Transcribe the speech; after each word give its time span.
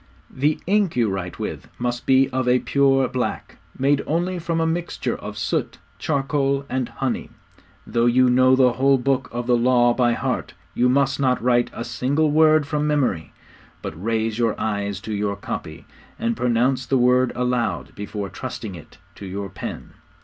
'The 0.31 0.59
ink 0.65 0.95
you 0.95 1.07
write 1.11 1.37
with 1.37 1.69
must 1.77 2.07
be 2.07 2.27
of 2.31 2.47
a 2.47 2.57
pure 2.57 3.07
black, 3.07 3.57
made 3.77 4.01
only 4.07 4.39
from 4.39 4.59
a 4.59 4.65
mixture 4.65 5.15
of 5.15 5.37
soot, 5.37 5.77
charcoal, 5.99 6.65
and 6.71 6.89
honey. 6.89 7.29
Though 7.85 8.07
you 8.07 8.27
know 8.27 8.55
the 8.55 8.73
whole 8.73 8.97
Book 8.97 9.29
of 9.31 9.45
the 9.45 9.55
Law 9.55 9.93
by 9.93 10.13
heart, 10.13 10.55
you 10.73 10.89
must 10.89 11.19
not 11.19 11.39
write 11.39 11.69
a 11.71 11.85
single 11.85 12.31
word 12.31 12.65
from 12.65 12.87
memory, 12.87 13.31
but 13.83 14.03
raise 14.03 14.39
your 14.39 14.59
eyes 14.59 14.99
to 15.01 15.13
your 15.13 15.35
copy, 15.35 15.85
and 16.17 16.35
pronounce 16.35 16.87
the 16.87 16.97
word 16.97 17.31
aloud 17.35 17.93
before 17.93 18.27
trusting 18.29 18.73
it 18.73 18.97
to 19.13 19.27
your 19.27 19.49
pen. 19.49 19.93